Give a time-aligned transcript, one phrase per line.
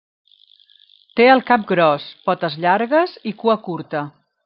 [1.19, 4.07] Té el cap gros, potes llargues i cua curta.